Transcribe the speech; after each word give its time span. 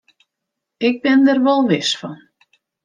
Ik 0.87 0.95
bin 1.03 1.19
der 1.25 1.39
wol 1.45 1.63
wis 1.69 1.89
fan. 1.99 2.19